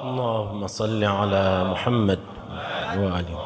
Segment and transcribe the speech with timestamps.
[0.00, 2.18] اللهم صل على محمد
[2.96, 3.38] وآله.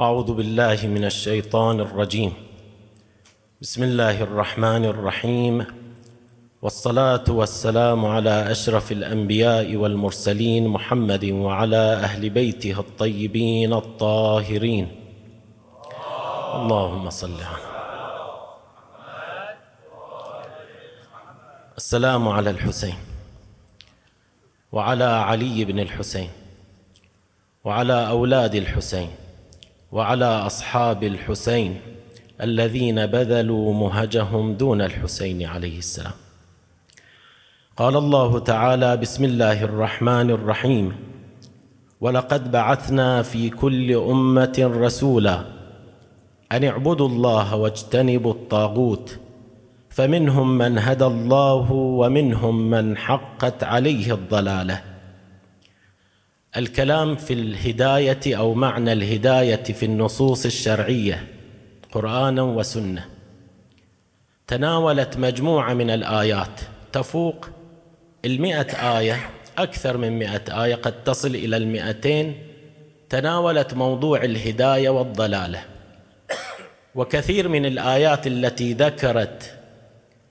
[0.00, 2.32] أعوذ بالله من الشيطان الرجيم.
[3.62, 5.66] بسم الله الرحمن الرحيم.
[6.62, 14.86] والصلاة والسلام على أشرف الأنبياء والمرسلين محمد وعلى أهل بيته الطيبين الطاهرين.
[16.54, 17.66] اللهم صل على
[21.76, 23.15] السلام على الحسين.
[24.76, 26.28] وعلى علي بن الحسين
[27.64, 29.08] وعلى أولاد الحسين
[29.92, 31.80] وعلى أصحاب الحسين
[32.40, 36.12] الذين بذلوا مهجهم دون الحسين عليه السلام.
[37.76, 40.96] قال الله تعالى بسم الله الرحمن الرحيم.
[42.00, 45.44] ولقد بعثنا في كل أمة رسولا
[46.52, 49.18] أن اعبدوا الله واجتنبوا الطاغوت
[49.96, 54.82] فمنهم من هدى الله ومنهم من حقت عليه الضلاله.
[56.56, 61.26] الكلام في الهداية أو معنى الهداية في النصوص الشرعية
[61.92, 63.04] قرآنا وسنة.
[64.46, 66.60] تناولت مجموعة من الآيات.
[66.92, 67.48] تفوق
[68.24, 72.36] المئة آية أكثر من مئة آية قد تصل إلى المئتين.
[73.08, 75.60] تناولت موضوع الهداية والضلالة.
[76.94, 79.55] وكثير من الآيات التي ذكرت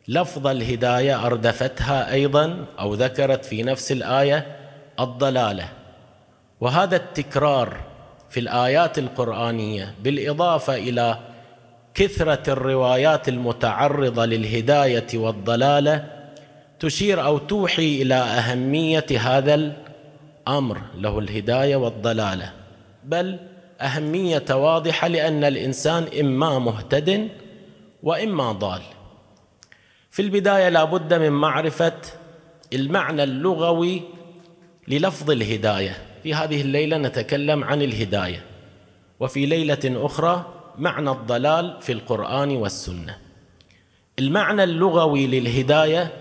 [0.08, 4.58] لفظ الهداية أردفتها أيضا أو ذكرت في نفس الآية
[5.00, 5.70] الضلالة.
[6.62, 7.78] وهذا التكرار
[8.30, 11.20] في الآيات القرآنية بالإضافة إلى
[11.94, 16.06] كثرة الروايات المتعرضة للهداية والضلالة
[16.80, 22.52] تشير أو توحي إلى أهمية هذا الأمر له الهداية والضلالة.
[23.04, 23.40] بل
[23.82, 27.30] أهمية واضحة لأن الإنسان إما مهتد
[28.04, 28.82] وإما ضال.
[30.16, 32.02] في البداية لابد من معرفة
[32.74, 34.02] المعنى اللغوي
[34.88, 35.98] للفظ الهداية.
[36.24, 38.46] في هذه الليلة نتكلم عن الهداية
[39.20, 40.46] وفي ليلة أخرى
[40.78, 43.18] معنى الضلال في القرآن والسنة.
[44.20, 46.14] المعنى اللغوي للهداية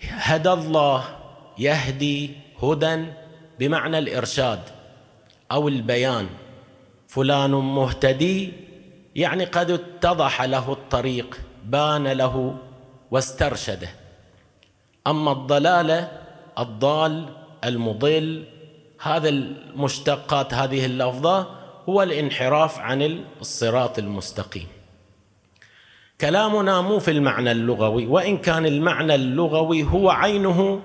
[0.00, 1.04] هدى الله
[1.58, 2.30] يهدي
[2.62, 3.04] هدى
[3.58, 4.60] بمعنى الإرشاد
[5.52, 6.26] أو البيان.
[7.08, 8.52] فلان مهتدي
[9.16, 11.45] يعني قد اتضح له الطريق.
[11.66, 12.56] بان له
[13.10, 13.88] واسترشده.
[15.06, 16.08] أما الضلاله
[16.58, 17.28] الضال
[17.64, 18.44] المضل
[19.02, 21.46] هذا المشتقات هذه اللفظه
[21.88, 24.66] هو الانحراف عن الصراط المستقيم.
[26.20, 30.80] كلامنا مو في المعنى اللغوي وإن كان المعنى اللغوي هو عينه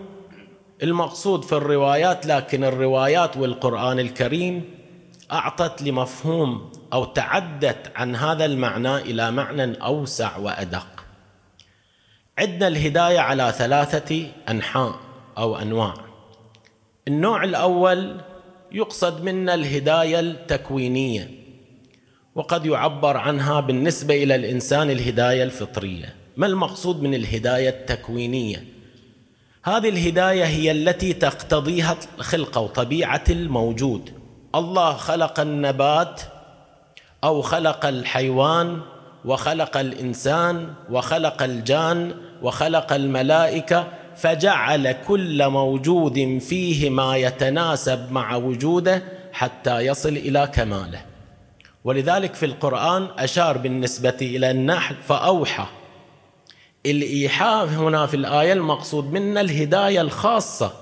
[0.83, 4.80] المقصود في الروايات لكن الروايات والقرآن الكريم
[5.31, 10.87] أعطت لمفهوم أو تعدت عن هذا المعنى إلى معنى أوسع وأدق.
[12.37, 14.99] عندنا الهداية على ثلاثة أنحاء
[15.37, 15.93] أو أنواع.
[17.07, 18.21] النوع الأول
[18.71, 21.29] يقصد منا الهداية التكوينية
[22.35, 26.15] وقد يعبر عنها بالنسبة إلى الإنسان الهداية الفطرية.
[26.37, 28.65] ما المقصود من الهداية التكوينية؟
[29.63, 34.20] هذه الهداية هي التي تقتضيها الخلقه وطبيعة الموجود.
[34.55, 36.21] الله خلق النبات
[37.23, 38.81] أو خلق الحيوان
[39.25, 49.03] وخلق الإنسان وخلق الجان وخلق الملائكة فجعل كل موجود فيه ما يتناسب مع وجوده
[49.33, 51.01] حتى يصل إلى كماله.
[51.83, 55.65] ولذلك في القرآن أشار بالنسبة إلى النحل فأوحى.
[56.85, 60.80] الإيحاء هنا في الآية المقصود منا الهداية الخاصة.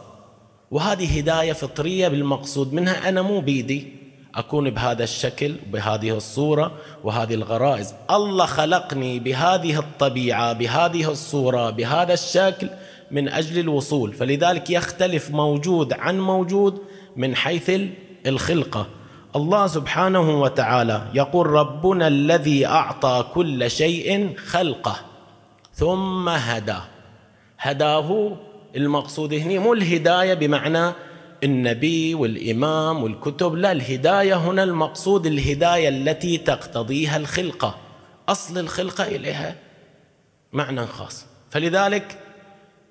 [0.72, 4.00] وهذه هداية فطرية بالمقصود منها أنا مو بيدي.
[4.36, 6.72] أكون بهذا الشكل بهذه الصورة
[7.04, 7.94] وهذه الغرائز.
[8.12, 12.70] الله خلقني بهذه الطبيعة بهذه الصورة بهذا الشكل
[13.12, 14.14] من أجل الوصول.
[14.14, 16.82] فلذلك يختلف موجود عن موجود
[17.16, 17.72] من حيث
[18.28, 18.88] الخلقة.
[19.36, 24.96] الله سبحانه وتعالى يقول ربنا الذي أعطى كل شيء خلقه
[25.74, 26.78] ثم هدى
[27.60, 28.38] هداه
[28.76, 30.94] المقصود هنا مو الهداية بمعنى
[31.44, 37.78] النبي والإمام والكتب لا الهداية هنا المقصود الهداية التي تقتضيها الخلقة
[38.30, 39.56] أصل الخلقة إليها
[40.54, 41.26] معنى خاص.
[41.50, 42.18] فلذلك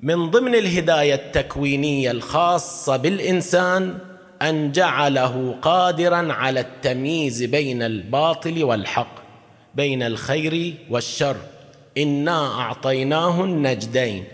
[0.00, 3.98] من ضمن الهداية التكوينية الخاصة بالإنسان
[4.42, 9.14] أن جعله قادرا على التمييز بين الباطل والحق
[9.74, 11.36] بين الخير والشر.
[11.98, 14.24] إنا أعطيناه النجدين.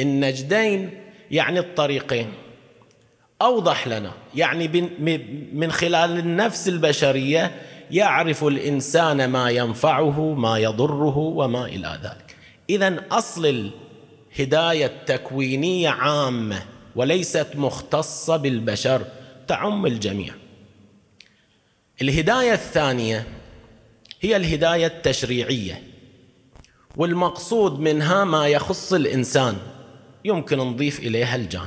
[0.00, 0.90] النجدين
[1.30, 2.32] يعني الطريقين.
[3.42, 4.68] أوضح لنا يعني
[5.52, 12.36] من خلال النفس البشرية يعرف الإنسان ما ينفعه ما يضره وما إلى ذلك.
[12.70, 13.70] اذا أصل
[14.38, 16.62] هدايه تكوينيه عامة
[16.96, 19.02] وليست مختصة بالبشر
[19.48, 20.34] تعم الجميع.
[22.02, 23.26] الهداية الثانية
[24.20, 25.82] هي الهداية التشريعية
[26.96, 29.56] والمقصود منها ما يخص الإنسان.
[30.24, 31.66] يمكن نضيف إليها الجان.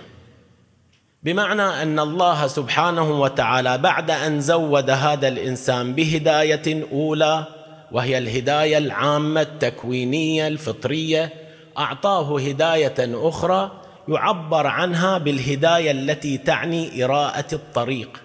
[1.24, 7.46] بمعنى أن الله سبحانه وتعالى بعد أن زود هذا الإنسان بهداية أولى
[7.92, 11.34] وهي الهداية العامة التكوينية الفطرية
[11.78, 18.22] أعطاه هداية أخرى يعبر عنها بالهداية التي تعني إراءة الطريق.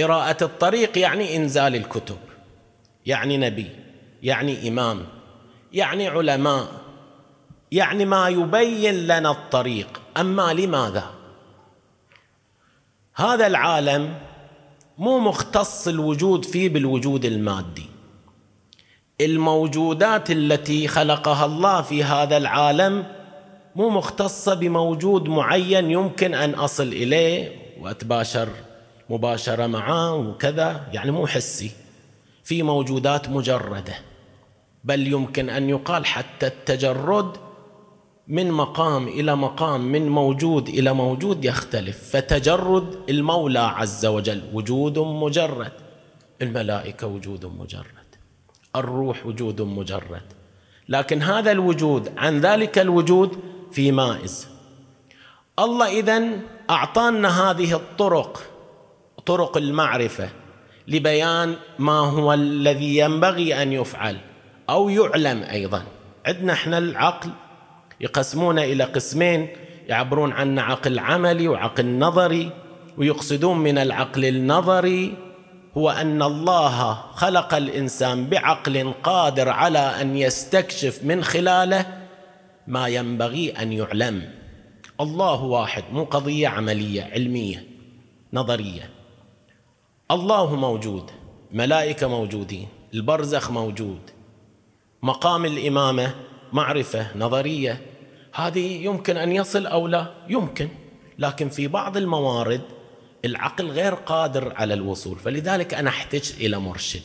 [0.00, 2.18] إراءة الطريق يعني إنزال الكتب
[3.06, 3.66] يعني نبي
[4.22, 5.06] يعني إمام
[5.72, 6.66] يعني علماء
[7.72, 10.00] يعني ما يبين لنا الطريق.
[10.16, 11.04] أما لماذا؟
[13.14, 14.14] هذا العالم
[14.98, 17.86] مو مختص الوجود فيه بالوجود المادي.
[19.20, 23.06] الموجودات التي خلقها الله في هذا العالم
[23.76, 28.48] مو مختصة بموجود معين يمكن أن أصل إليه وأتباشر
[29.10, 31.70] مباشرة معه وكذا يعني مو حسي.
[32.44, 33.94] في موجودات مجردة
[34.84, 37.36] بل يمكن أن يقال حتى التجرد
[38.28, 42.10] من مقام إلى مقام من موجود إلى موجود يختلف.
[42.16, 45.72] فتجرد المولى عز وجل وجود مجرد.
[46.42, 48.08] الملائكة وجود مجرد.
[48.76, 50.22] الروح وجود مجرد.
[50.88, 53.38] لكن هذا الوجود عن ذلك الوجود
[53.72, 54.48] في مائز.
[55.58, 56.30] الله اذا
[56.70, 58.42] أعطانا هذه الطرق
[59.26, 60.28] طرق المعرفة
[60.88, 64.16] لبيان ما هو الذي ينبغي أن يفعل
[64.70, 65.82] أو يعلم أيضا.
[66.26, 67.30] عندنا إحنا العقل
[68.00, 69.48] يقسمون إلى قسمين
[69.88, 72.50] يعبرون عن عقل عملي وعقل نظري
[72.96, 75.14] ويقصدون من العقل النظري
[75.76, 81.86] هو أن الله خلق الإنسان بعقل قادر على أن يستكشف من خلاله
[82.66, 84.30] ما ينبغي أن يعلم.
[85.00, 87.64] الله واحد مو قضية عملية علمية
[88.32, 88.90] نظرية.
[90.10, 91.10] الله موجود
[91.52, 94.00] ملائكة موجودين البرزخ موجود
[95.02, 96.14] مقام الإمامة
[96.52, 97.80] معرفة نظرية.
[98.38, 100.68] هذه يمكن أن يصل أو لا؟ يمكن.
[101.18, 102.60] لكن في بعض الموارد
[103.24, 107.02] العقل غير قادر على الوصول فلذلك أنا احتاج إلى مرشد.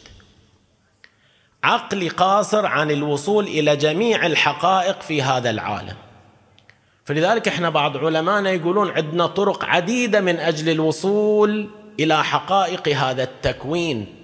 [1.63, 5.95] عقلي قاصر عن الوصول إلى جميع الحقائق في هذا العالم.
[7.05, 11.69] فلذلك إحنا بعض علمائنا يقولون عندنا طرق عديدة من أجل الوصول
[11.99, 14.15] إلى حقائق هذا التكوين.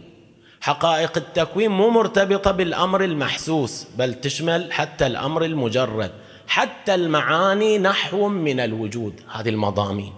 [0.62, 6.12] حقائق التكوين مو مرتبطة بالأمر المحسوس بل تشمل حتى الأمر المجرد.
[6.50, 10.14] حتى المعاني نحو من الوجود هذه المضامين.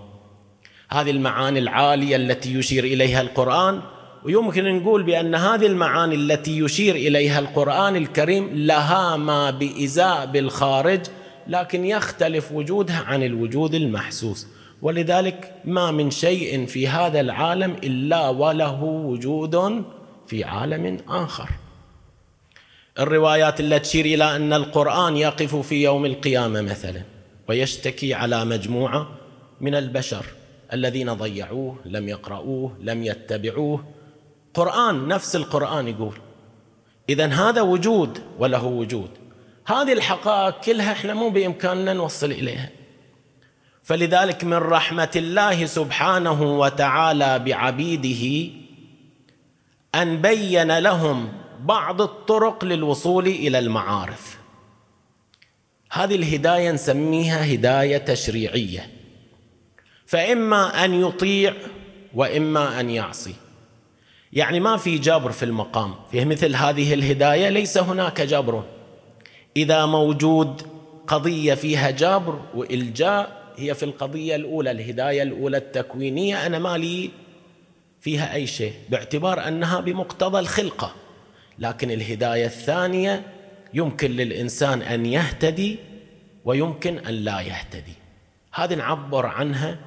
[0.92, 3.82] هذه المعاني العالية التي يشير إليها القرآن
[4.24, 11.02] ويمكن نقول بأن هذه المعاني التي يشير إليها القرآن الكريم لها ما بإزاء بالخارج
[11.48, 14.48] لكن يختلف وجودها عن الوجود المحسوس.
[14.82, 19.84] ولذلك ما من شيء في هذا العالم إلا وله وجود
[20.28, 21.50] في عالم آخر.
[23.00, 27.02] الروايات التي تشير إلى أن القرآن يقف في يوم القيامة مثلا
[27.50, 29.10] ويشتكي على مجموعة
[29.62, 30.26] من البشر
[30.74, 33.86] الذين ضيعوه لم يقرأوه لم يتبعوه.
[34.54, 36.14] قرآن نفس القرآن يقول
[37.10, 39.10] إذا هذا وجود وله وجود.
[39.66, 42.70] هذه الحقائق كلها إحنا مو بإمكاننا نوصل إليها.
[43.84, 48.52] فلذلك من رحمة الله سبحانه وتعالى بعبيده
[49.96, 54.38] أن بين لهم بعض الطرق للوصول إلى المعارف.
[55.92, 58.90] هذه الهداية نسميها هداية تشريعية.
[60.06, 61.54] فإما أن يطيع
[62.14, 63.34] وإما أن يعصي.
[64.34, 65.96] يعني ما في جبر في المقام.
[66.12, 68.64] في مثل هذه الهداية ليس هناك جبر
[69.58, 70.62] إذا موجود
[71.08, 77.10] قضية فيها جبر وإلجاء هي في القضية الأولى الهداية الأولى التكوينية أنا ما لي
[78.02, 80.96] فيها أي شيء باعتبار أنها بمقتضى الخلقة.
[81.62, 83.24] لكن الهداية الثانية
[83.74, 85.80] يمكن للإنسان أن يهتدي
[86.46, 87.94] ويمكن أن لا يهتدي.
[88.54, 89.80] هذه نعبر عنها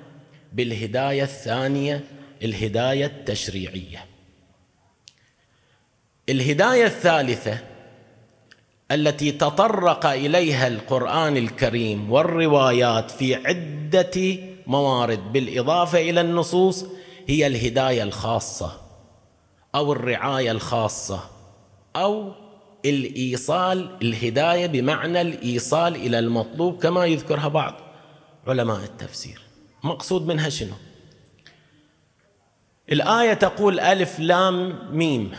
[0.52, 2.04] بالهداية الثانية
[2.42, 4.04] الهداية التشريعية.
[6.28, 7.58] الهداية الثالثة
[8.90, 16.84] التي تطرق إليها القرآن الكريم والروايات في عدة موارد بالإضافة إلى النصوص
[17.28, 18.80] هي الهداية الخاصة
[19.74, 21.33] أو الرعاية الخاصة.
[21.96, 22.32] أو
[22.84, 27.80] الإيصال الهداية بمعنى الإيصال إلى المطلوب كما يذكرها بعض
[28.46, 29.40] علماء التفسير.
[29.84, 30.74] مقصود منها شنو؟
[32.92, 35.30] الآية تقول ألف لام ميم.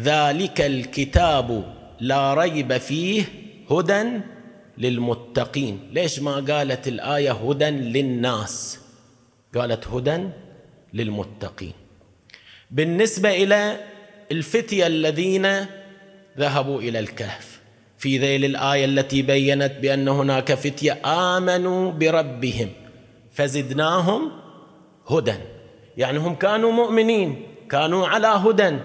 [0.00, 3.24] ذلك الكتاب لا ريب فيه
[3.70, 4.20] هدى
[4.78, 5.90] للمتقين.
[5.92, 8.80] ليش ما قالت الآية هدى للناس؟
[9.54, 10.28] قالت هدى
[10.92, 11.72] للمتقين.
[12.70, 13.80] بالنسبة إلى
[14.32, 15.48] الفتية الذين
[16.38, 17.60] ذهبوا إلى الكهف.
[17.98, 22.70] في ذيل الآية التي بينت بأن هناك فتية آمنوا بربهم
[23.32, 24.30] فزدناهم
[25.10, 25.34] هدى.
[25.96, 28.76] يعني هم كانوا مؤمنين كانوا على هدى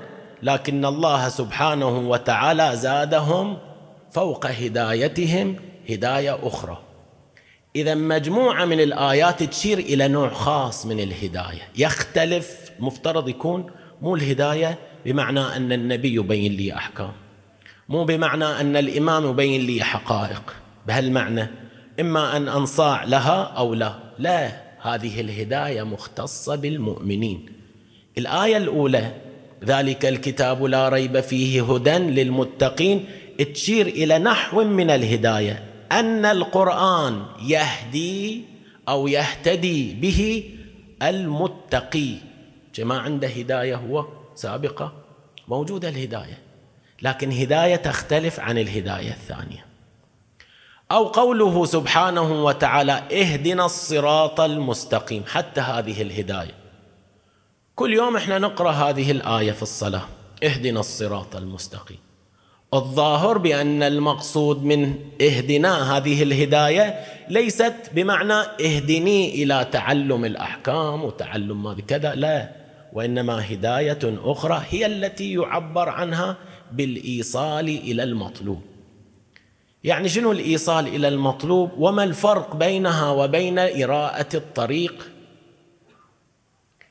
[0.43, 3.57] لكن الله سبحانه وتعالى زادهم
[4.12, 5.55] فوق هدايتهم
[5.89, 6.83] هداية أخرى.
[7.75, 11.62] إذا مجموعة من الآيات تشير إلى نوع خاص من الهداية.
[11.77, 13.71] يختلف مفترض يكون
[14.01, 17.12] مو الهداية بمعنى أن النبي يبين لي أحكام
[17.89, 20.55] مو بمعنى أن الإمام يبين لي حقائق.
[20.88, 21.48] بهالمعنى
[22.00, 23.96] إما أن أنصاع لها أو لا.
[24.20, 27.46] لا هذه الهداية مختصة بالمؤمنين.
[28.17, 29.12] الآية الأولى
[29.65, 33.05] ذلك الكتاب لا ريب فيه هدى للمتقين.
[33.53, 38.41] تشير إلى نحو من الهداية أن القرآن يهدي
[38.89, 40.43] أو يهتدي به
[41.01, 42.13] المتقي.
[42.79, 44.94] ما عنده هداية هو؟ سابقة
[45.48, 46.40] موجودة الهداية
[47.02, 49.66] لكن هداية تختلف عن الهداية الثانية.
[50.92, 56.62] أو قوله سبحانه وتعالى اهدنا الصراط المستقيم حتى هذه الهداية.
[57.76, 60.04] كل يوم إحنا نقرأ هذه الآية في الصلاة
[60.44, 61.98] اهدنا الصراط المستقيم
[62.74, 71.74] الظاهر بأن المقصود من اهدنا هذه الهداية ليست بمعنى اهدني إلى تعلم الأحكام وتعلم ما
[71.88, 72.61] كذا لا.
[72.93, 76.38] وإنما هداية أخرى هي التي يعبر عنها
[76.71, 78.62] بالإيصال إلى المطلوب.
[79.83, 85.12] يعني شنو الإيصال إلى المطلوب؟ وما الفرق بينها وبين إراءة الطريق؟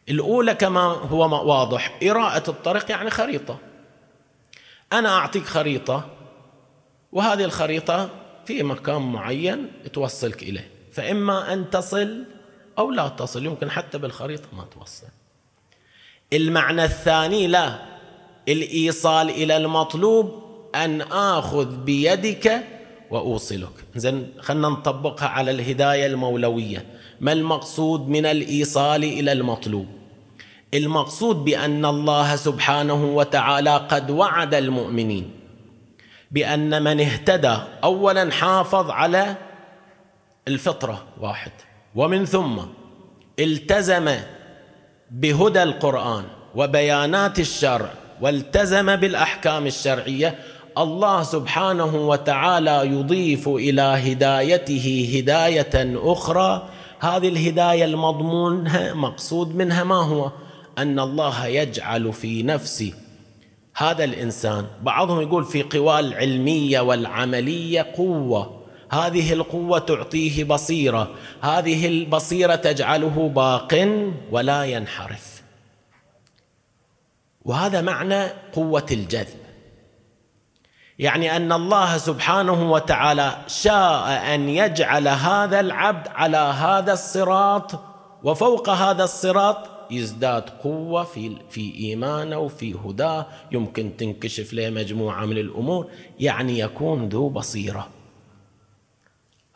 [0.09, 3.59] الأولى كما هو واضح إراءة الطريق يعني خريطة.
[4.93, 6.09] أنا أعطيك خريطة
[7.13, 8.11] وهذه الخريطة
[8.45, 10.71] في مكان معين توصلك إليه.
[10.93, 12.25] فإما أن تصل
[12.79, 15.07] أو لا تصل يمكن حتى بالخريطة ما توصل.
[16.33, 17.79] المعنى الثاني لا.
[18.49, 20.43] الإيصال إلى المطلوب
[20.75, 22.63] أن آخذ بيدك
[23.11, 23.73] وأوصلك.
[23.97, 26.87] زين خلنا نطبقها على الهداية المولوية.
[27.21, 29.87] ما المقصود من الإيصال إلى المطلوب؟
[30.75, 35.31] المقصود بأن الله سبحانه وتعالى قد وعد المؤمنين
[36.31, 39.37] بأن من اهتدى اولا حافظ على
[40.49, 41.53] الفطرة واحد
[41.95, 42.59] ومن ثم
[43.39, 44.17] التزم
[45.11, 46.25] بهدى القرآن
[46.55, 47.91] وبيانات الشرع
[48.21, 50.39] والتزم بالأحكام الشرعية
[50.79, 56.69] الله سبحانه وتعالى يضيف إلى هدايته هداية أخرى.
[57.01, 60.31] هذه الهداية المضمون مقصود منها ما هو؟
[60.79, 62.85] أن الله يجعل في نفس
[63.77, 64.67] هذا الإنسان.
[64.83, 68.60] بعضهم يقول في قوى العلمية والعملية قوة.
[68.91, 71.11] هذه القوة تعطيه بصيرة.
[71.41, 73.89] هذه البصيرة تجعله باق
[74.31, 75.43] ولا ينحرف.
[77.45, 79.41] وهذا معنى قوة الجذب.
[80.99, 87.81] يعني أن الله سبحانه وتعالى شاء أن يجعل هذا العبد على هذا الصراط
[88.23, 93.27] وفوق هذا الصراط يزداد قوة في في إيمانه وفي هداه.
[93.53, 95.91] يمكن تنكشف له مجموعة من الأمور.
[96.21, 98.00] يعني يكون ذو بصيرة.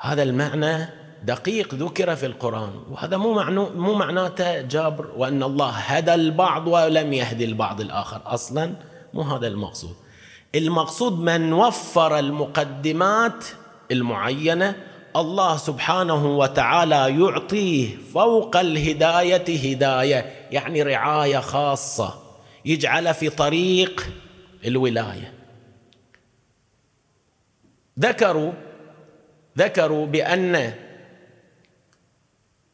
[0.05, 0.89] هذا المعنى
[1.23, 7.13] دقيق ذكر في القرآن وهذا مو معنو مو معناته جابر وأن الله هدى البعض ولم
[7.13, 8.75] يهدي البعض الآخر أصلا
[9.15, 9.95] مو هذا المقصود.
[10.55, 13.45] المقصود من وفر المقدمات
[13.91, 14.77] المعينة
[15.17, 22.15] الله سبحانه وتعالى يعطيه فوق الهداية هداية يعني رعاية خاصة
[22.65, 24.07] يجعل في طريق
[24.65, 25.33] الولاية.
[28.01, 28.53] ذكروا
[29.59, 30.73] ذكروا بأن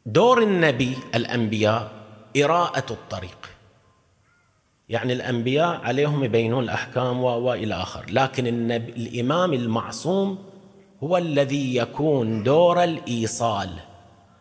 [0.05, 1.91] دور النبي الأنبياء
[2.43, 3.49] إراءة الطريق.
[4.89, 8.05] يعني الأنبياء عليهم يبينون الأحكام وإلى آخر.
[8.09, 10.37] لكن النبي الإمام المعصوم
[11.03, 13.69] هو الذي يكون دور الإيصال.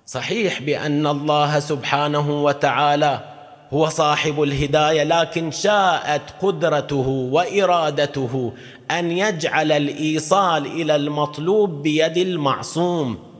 [0.06, 3.39] صحيح بأن الله سبحانه وتعالى
[3.72, 8.52] هو صاحب الهداية لكن شاءت قدرته وإرادته
[8.90, 13.30] أن يجعل الإيصال إلى المطلوب بيد المعصوم.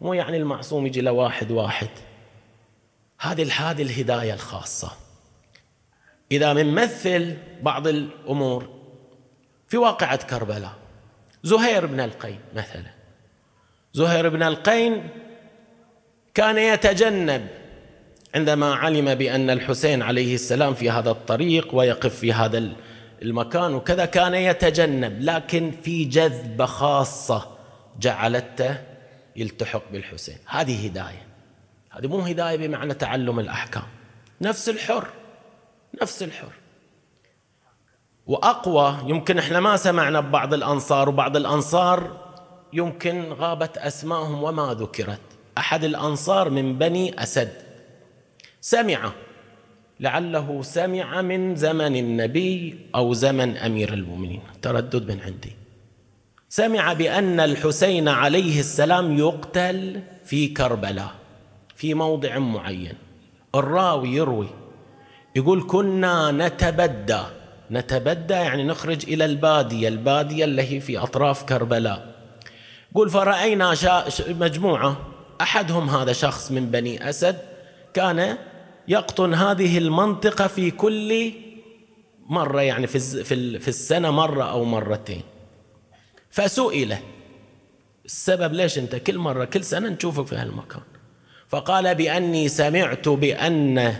[0.00, 1.88] مو يعني المعصوم يجي لواحد واحد.
[3.20, 4.90] هذه هذه الهداية الخاصة.
[6.32, 8.68] إذا بنمثل بعض الأمور
[9.68, 10.72] في واقعة كربلاء.
[11.42, 12.90] زهير بن القين مثلا.
[13.92, 15.08] زهير بن القين
[16.34, 17.57] كان يتجنب
[18.34, 22.72] عندما علم بأن الحسين عليه السلام في هذا الطريق ويقف في هذا
[23.22, 27.48] المكان وكذا كان يتجنب لكن في جذبة خاصة
[28.00, 28.76] جعلته
[29.36, 30.36] يلتحق بالحسين.
[30.46, 31.26] هذه هداية.
[31.90, 33.82] هذه مو هداية بمعنى تعلم الأحكام.
[34.40, 35.08] نفس الحر.
[36.02, 36.52] نفس الحر.
[38.26, 42.28] وأقوى يمكن إحنا ما سمعنا ببعض الأنصار وبعض الأنصار
[42.72, 45.20] يمكن غابت أسماءهم وما ذكرت.
[45.58, 47.67] أحد الأنصار من بني أسد.
[48.68, 49.12] سمع
[50.00, 54.40] لعله سمع من زمن النبي أو زمن أمير المؤمنين.
[54.62, 55.52] تردد من عندي.
[56.48, 61.14] سمع بأن الحسين عليه السلام يقتل في كربلاء
[61.76, 62.94] في موضع معين.
[63.54, 64.48] الراوي يروي
[65.36, 67.22] يقول كنا نتبدى.
[67.70, 72.14] نتبدى يعني نخرج إلى البادية البادية اللي هي في أطراف كربلاء.
[72.92, 73.74] يقول فرأينا
[74.28, 74.96] مجموعة
[75.40, 77.38] أحدهم هذا شخص من بني أسد
[77.94, 78.38] كان
[78.88, 81.32] يقطن هذه المنطقة في كل
[82.26, 83.24] مرة يعني في
[83.58, 85.22] في السنة مرة أو مرتين.
[86.30, 86.96] فسئل.
[88.04, 90.82] السبب ليش أنت كل مرة كل سنة نشوفك في هالمكان.
[91.48, 93.94] فقال بأني سمعت بأن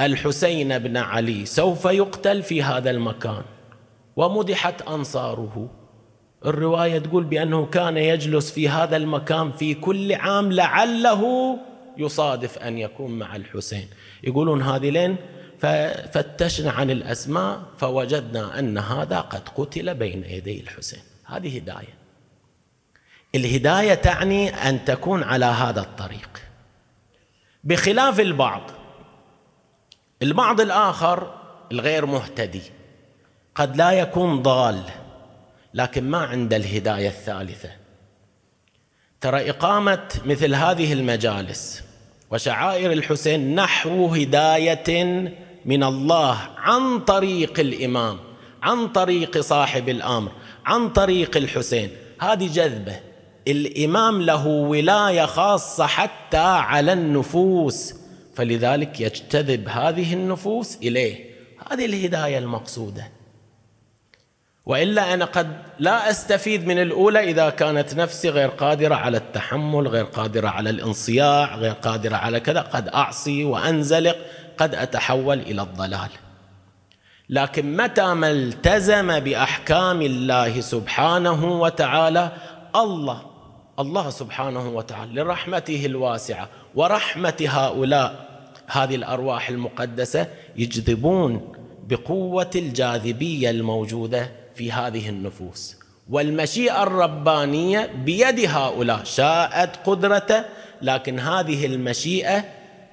[0.00, 3.42] الحسين بن علي سوف يقتل في هذا المكان.
[4.16, 5.70] ومدحت أنصاره.
[6.46, 11.58] الرواية تقول بأنه كان يجلس في هذا المكان في كل عام لعله
[11.96, 13.88] يصادف أن يكون مع الحسين.
[14.22, 15.16] يقولون هذه لين
[15.58, 21.02] ففتشنا عن الأسماء فوجدنا أن هذا قد قتل بين يدي الحسين.
[21.24, 21.94] هذه هداية.
[23.34, 26.42] الهداية تعني أن تكون على هذا الطريق.
[27.64, 28.70] بخلاف البعض
[30.22, 31.34] البعض الآخر
[31.72, 32.62] الغير مهتدي
[33.54, 34.82] قد لا يكون ضال
[35.74, 37.81] لكن ما عنده الهداية الثالثة.
[39.22, 41.82] ترى إقامة مثل هذه المجالس
[42.30, 45.12] وشعائر الحسين نحو هداية
[45.64, 48.18] من الله عن طريق الإمام
[48.62, 50.32] عن طريق صاحب الأمر
[50.66, 51.90] عن طريق الحسين.
[52.20, 53.00] هذه جذبة.
[53.48, 57.94] الإمام له ولاية خاصة حتى على النفوس
[58.34, 61.24] فلذلك يجتذب هذه النفوس إليه.
[61.70, 63.08] هذه الهداية المقصودة.
[64.66, 65.48] وإلا أنا قد
[65.78, 71.56] لا أستفيد من الأولى إذا كانت نفسي غير قادرة على التحمل، غير قادرة على الانصياع،
[71.56, 74.16] غير قادرة على كذا، قد أعصي وأنزلق،
[74.58, 76.08] قد أتحول إلى الضلال.
[77.28, 82.32] لكن متى ما التزم بأحكام الله سبحانه وتعالى
[82.76, 83.22] الله
[83.78, 88.26] الله سبحانه وتعالى لرحمته الواسعة ورحمة هؤلاء
[88.66, 91.52] هذه الأرواح المقدسة يجذبون
[91.88, 95.76] بقوة الجاذبية الموجودة في هذه النفوس.
[96.10, 100.44] والمشيئة الربانية بيد هؤلاء شاءت قدرته
[100.82, 102.44] لكن هذه المشيئة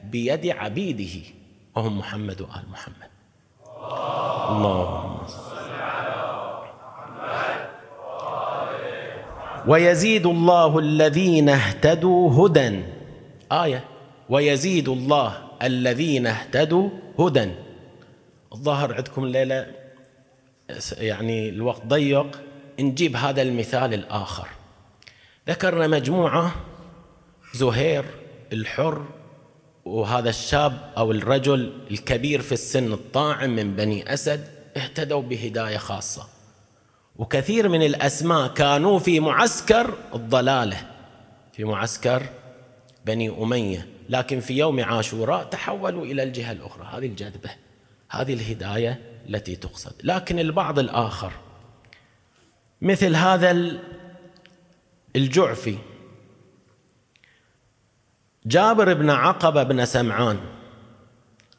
[0.04, 1.26] بيد عبيده
[1.76, 3.10] وهم محمد وآل محمد.
[4.50, 5.20] اللهم
[9.68, 12.84] ويزيد الله الذين اهتدوا هدى.
[13.52, 13.84] آية.
[14.30, 17.52] ويزيد الله الذين اهتدوا هدى.
[18.54, 19.79] الظاهر عندكم الليلة
[20.98, 22.42] يعني الوقت ضيق
[22.80, 24.48] نجيب هذا المثال الآخر.
[25.50, 26.56] ذكرنا مجموعة
[27.54, 28.06] زهير
[28.54, 29.06] الحر
[29.86, 36.28] وهذا الشاب أو الرجل الكبير في السن الطاعم من بني أسد اهتدوا بهداية خاصة.
[37.16, 40.78] وكثير من الأسماء كانوا في معسكر الضلالة.
[41.54, 42.24] في معسكر
[43.06, 43.88] بني أمية.
[44.10, 46.88] لكن في يوم عاشوراء تحولوا إلى الجهة الأخرى.
[46.92, 47.50] هذه الجذبة
[48.10, 49.94] هذه الهداية التي تقصد.
[50.04, 51.32] لكن البعض الآخر
[52.82, 53.80] مثل هذا
[55.16, 55.78] الجعفي.
[58.46, 60.40] جابر بن عقبة بن سمعان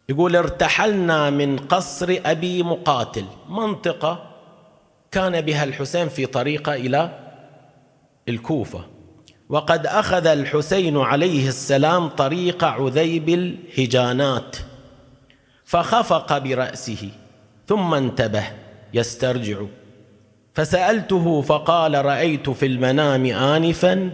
[0.08, 3.24] يقول ارتحلنا من قصر أبي مقاتل.
[3.48, 4.36] منطقة
[5.10, 7.30] كان بها الحسين في طريقة إلى
[8.28, 8.86] الكوفة.
[9.48, 14.56] وقد أخذ الحسين عليه السلام طريق عذيب الهجانات
[15.64, 17.10] فخفق برأسه.
[17.70, 18.44] ثم انتبه
[18.94, 19.62] يسترجع.
[20.54, 24.10] فسألته فقال رأيت في المنام آنفا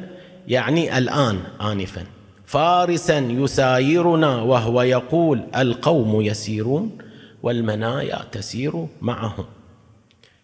[0.49, 2.05] يعني الآن آنفا
[2.47, 6.99] فارسا يسايرنا وهو يقول القوم يسيرون
[7.43, 9.45] والمنايا تسير معهم.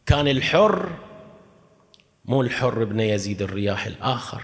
[0.06, 0.88] كان الحر
[2.24, 4.42] مو الحر بن يزيد الرياح الآخر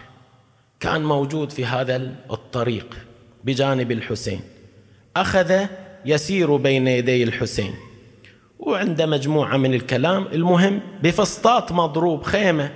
[0.81, 1.97] كان موجود في هذا
[2.31, 2.97] الطريق
[3.45, 4.41] بجانب الحسين.
[5.17, 5.67] أخذ
[6.05, 7.88] يسير بين يدي الحسين.
[8.59, 10.27] وعنده مجموعة من الكلام.
[10.27, 12.71] المهم بفسطاط مضروب خيمة.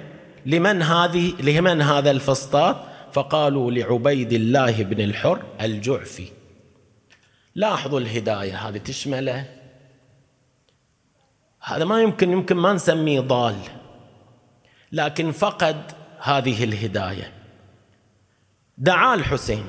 [0.47, 2.77] لمن هذه لمن هذا الفسطاط؟
[3.13, 6.29] فقالوا لعبيد الله بن الحر الجعفي.
[7.55, 9.49] لاحظوا الهداية هذه تشمله.
[11.61, 13.57] هذا ما يمكن يمكن ما نسميه ضال
[14.93, 17.33] لكن فقد هذه الهداية.
[18.79, 19.65] دعا الحسين.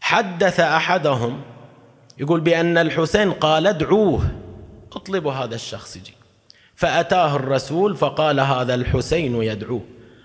[0.00, 1.40] حدث أحدهم
[2.18, 4.43] يقول بأن الحسين قال ادعوه.
[4.96, 6.14] اطلبوا هذا الشخص يجي
[6.74, 9.80] فأتاه الرسول فقال هذا الحسين يدعوه.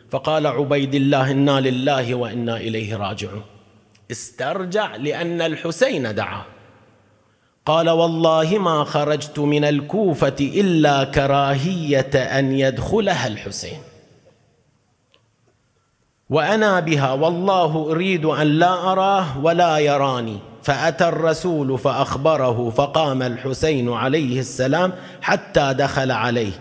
[0.10, 3.44] فقال عبيد الله إنا لله وإنا إليه راجعون.
[4.12, 6.46] استرجع لأن الحسين دعاه.
[7.66, 13.82] قال والله ما خرجت من الكوفة إلا كراهية أن يدخلها الحسين.
[16.30, 20.40] وأنا بها والله أريد أن لا أراه ولا يراني.
[20.64, 26.52] فأتى الرسول فأخبره فقام الحسين عليه السلام حتى دخل عليه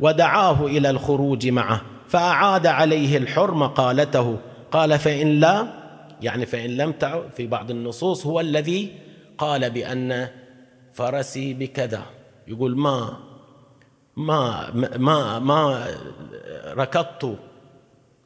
[0.00, 4.38] ودعاه إلى الخروج معه فأعاد عليه الحر مقالته
[4.70, 5.66] قال فإن لا
[6.22, 8.92] يعني فإن لم تعد في بعض النصوص هو الذي
[9.38, 10.28] قال بأن
[10.92, 12.02] فرسي بكذا
[12.48, 13.18] يقول ما
[14.16, 15.86] ما ما ما
[16.66, 17.38] ركضت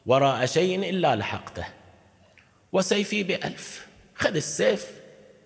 [0.07, 1.64] وراء شيء إلا لحقته
[2.73, 5.02] وسيفي بألف خذ السيف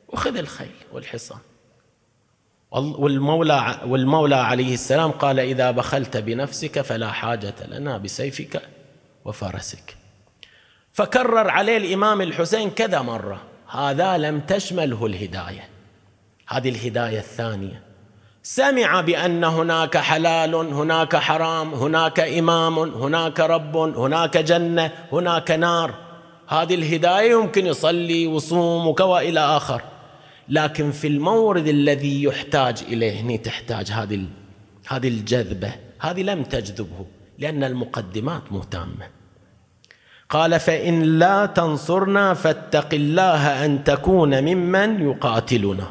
[0.08, 1.38] وخذ الخيل والحصان.
[2.72, 8.62] والمولى والمولى عليه السلام قال إذا بخلت بنفسك فلا حاجة لنا بسيفك
[9.24, 9.96] وفرسك.
[10.92, 15.68] فكرر عليه الإمام الحسين كذا مرة هذا لم تشمله الهداية.
[16.48, 17.82] هذه الهداية الثانية.
[18.42, 25.94] سمع بأن هناك حلال هناك حرام هناك إمام هناك رب هناك جنة هناك نار.
[26.48, 29.82] هذه الهداية يمكن يصلي وصوم وكوى إلى آخر.
[30.48, 34.24] لكن في المورد الذي يحتاج إليه هني تحتاج هذه
[34.88, 35.72] هذه الجذبة.
[36.00, 37.06] هذه لم تجذبه
[37.38, 39.08] لأن المقدمات مو تامة.
[40.30, 45.86] قال فإن لا تنصرنا فاتق الله أن تكون ممن يقاتلنا.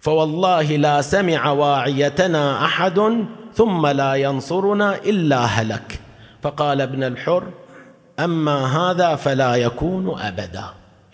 [0.00, 6.00] فوالله لا سمع واعيتنا أحد ثم لا ينصرنا إلا هلك.
[6.42, 7.48] فقال ابن الحر
[8.18, 10.64] أما هذا فلا يكون أبدا.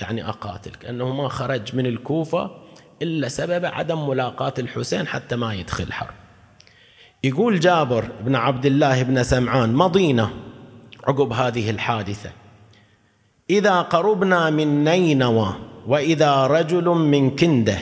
[0.01, 2.51] يعني أقاتلك أنه ما خرج من الكوفة
[3.03, 6.15] إلا سبب عدم ملاقاة الحسين حتى ما يدخل حرب.
[7.25, 10.31] يقول جابر بن عبد الله بن سمعان مضينا
[11.05, 12.31] عقب هذه الحادثة.
[13.51, 15.55] إذا قربنا من نينوى
[15.87, 17.79] وإذا رجل من كنده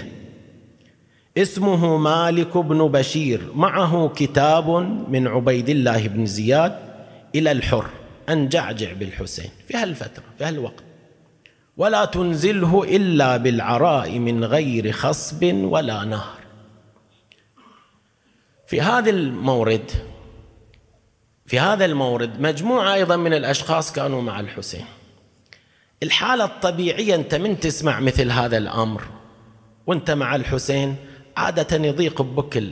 [1.38, 4.70] اسمه مالك بن بشير معه كتاب
[5.08, 6.78] من عبيد الله بن زياد
[7.34, 7.86] إلى الحر
[8.28, 10.85] أن جعجع بالحسين في هالفترة في هالوقت.
[11.76, 16.38] ولا تنزله إلا بالعراء من غير خصب ولا نهر.
[18.66, 19.90] في هذا المورد
[21.46, 24.84] في هذا المورد مجموعة أيضا من الأشخاص كانوا مع الحسين.
[26.02, 29.02] الحالة الطبيعية أنت من تسمع مثل هذا الأمر
[29.86, 30.96] وأنت مع الحسين؟
[31.36, 32.62] عادة يضيق بك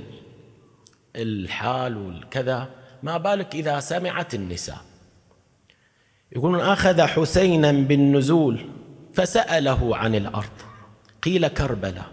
[1.17, 2.69] الحال والكذا.
[3.03, 4.81] ما بالك إذا سمعت النساء؟
[6.33, 8.67] يقولون أخذ حسينا بالنزول.
[9.15, 10.57] فسأله عن الأرض.
[11.23, 12.07] قيل كربلاء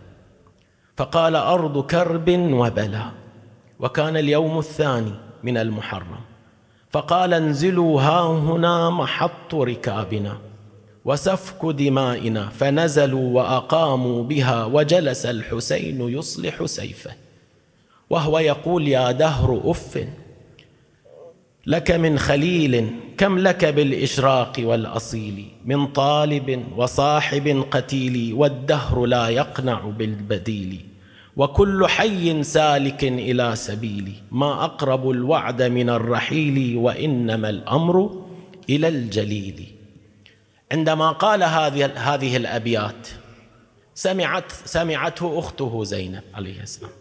[0.97, 3.11] فقال أرض كرب وبلاء
[3.79, 6.19] وكان اليوم الثاني من المحرم.
[6.89, 10.37] فقال انزلوا ها هنا محط ركابنا.
[11.05, 12.49] وسفك دمائنا.
[12.49, 14.65] فنزلوا وأقاموا بها.
[14.65, 17.11] وجلس الحسين يصلح سيفه.
[18.09, 20.07] وهو يقول يا دهر أف.
[21.65, 30.85] لك من خليل كم لك بالإشراق والأصيل من طالب وصاحب قتيل والدهر لا يقنع بالبديل
[31.37, 38.25] وكل حي سالك إلى سبيل ما أقرب الوعد من الرحيل وإنما الأمر
[38.69, 39.67] إلى الجليل.
[40.71, 43.07] عندما قال هذه هذه الأبيات
[43.95, 46.91] سمعت سمعته أخته زينب عليه السلام.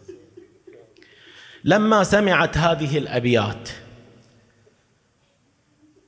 [1.63, 3.69] لما سمعت هذه الأبيات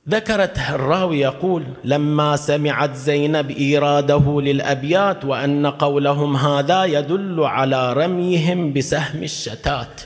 [0.08, 9.22] ذكرت الراوي يقول لما سمعت زينب إيراده للأبيات وأن قولهم هذا يدل على رميهم بسهم
[9.22, 10.00] الشتات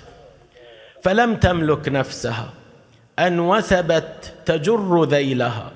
[1.02, 2.50] فلم تملك نفسها
[3.18, 5.72] ان وثبت تجر ذيلها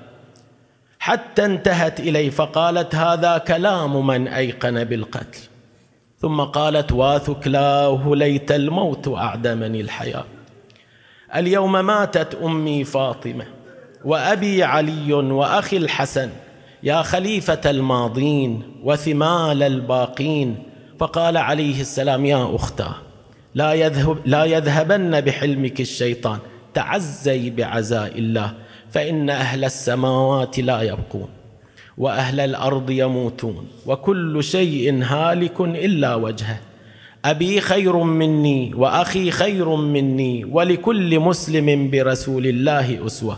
[0.99, 5.39] حتى انتهت إليه فقالت هذا كلام من أيقن بالقتل.
[6.19, 10.25] ثم قالت واثكلاه ليت الموت أعدمني الحياة
[11.35, 13.45] اليوم ماتت أمي فاطمة.
[14.05, 16.29] وأبي علي وأخي الحسن
[16.83, 20.55] يا خليفة الماضين وثمال الباقين.
[20.99, 22.95] فقال عليه السلام يا اختاه
[23.55, 26.39] لا يذهب لا يذهبن بحلمك الشيطان
[26.73, 28.53] تعزي بعزاء الله
[28.91, 31.27] فإن أهل السماوات لا يبقون
[31.97, 36.59] وأهل الأرض يموتون وكل شيء هالك إلا وجهه.
[37.25, 43.37] أبي خير مني وأخي خير مني ولكل مسلم برسول الله أسوة.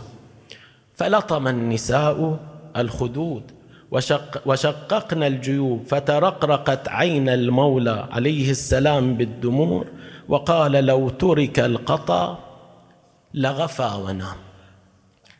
[0.96, 2.38] فلطم النساء
[2.76, 3.42] الخدود.
[3.90, 9.84] وشق وشققنا الجيوب فترقرقت عين المولى عليه السلام بالدموع
[10.28, 12.38] وقال لو ترك القطا
[13.34, 14.36] لغفى ونام.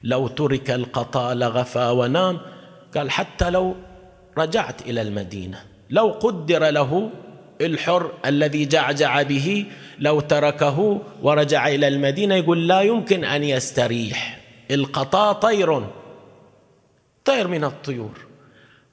[0.02, 2.38] لو ترك القطا لغفى ونام.
[2.96, 3.74] قال حتى لو
[4.38, 5.58] رجعت إلى المدينة
[5.90, 7.10] لو قدر له
[7.60, 9.66] الحر الذي جعجع به
[9.98, 14.45] لو تركه ورجع إلى المدينة يقول لا يمكن أن يستريح.
[14.70, 15.82] القطا طير.
[17.24, 18.26] طير من الطيور.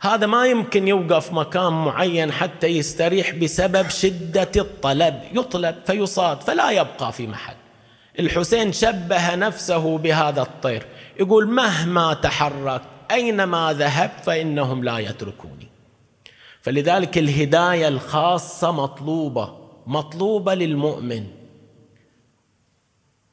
[0.01, 5.21] هذا ما يمكن يوقف مكان معين حتى يستريح بسبب شدة الطلب.
[5.33, 7.55] يطلب فيصاد فلا يبقى في محل.
[8.19, 10.85] الحسين شبه نفسه بهذا الطير.
[11.19, 12.81] يقول مهما تحرك
[13.11, 15.67] أينما ذهبت فإنهم لا يتركوني.
[16.61, 19.53] فلذلك الهداية الخاصة مطلوبة
[19.87, 21.42] مطلوبة للمؤمن.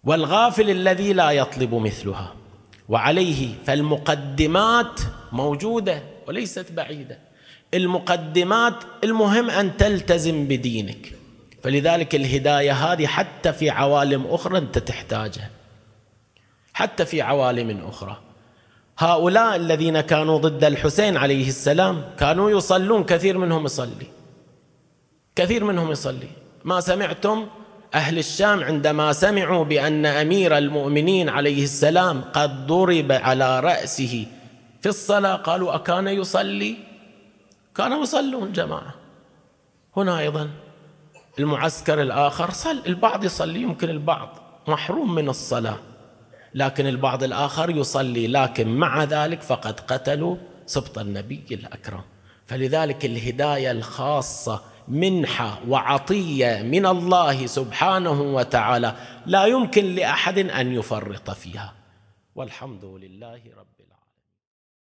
[0.05, 2.35] والغافل الذي لا يطلب مثلها.
[2.89, 5.01] وعليه فالمقدمات
[5.33, 7.19] موجودة وليست بعيدة.
[7.75, 11.13] المقدمات المهم أن تلتزم بدينك.
[11.63, 15.51] فلذلك الهداية هذه حتى في عوالم أخرى أنت تحتاجها.
[16.73, 18.21] حتى في عوالم أخرى.
[18.99, 24.07] هؤلاء الذين كانوا ضد الحسين عليه السلام كانوا يصلون كثير منهم يصلي.
[25.37, 26.29] كثير منهم يصلي.
[26.65, 27.47] ما سمعتم
[27.95, 34.27] أهل الشام عندما سمعوا بأن أمير المؤمنين عليه السلام قد ضرب على رأسه
[34.81, 36.77] في الصلاة قالوا أكان يصلي؟
[37.77, 38.95] كانوا يصلون جماعة.
[39.97, 40.51] هنا أيضا
[41.39, 44.29] المعسكر الآخر صل البعض يصلي يمكن البعض
[44.69, 45.79] محروم من الصلاة
[46.55, 52.03] لكن البعض الآخر يصلي لكن مع ذلك فقد قتلوا سبط النبي الأكرم.
[52.47, 61.75] فلذلك الهداية الخاصة منحة وعطية من الله سبحانه وتعالى لا يمكن لأحد أن يفرط فيها.
[62.35, 63.80] والحمد لله رب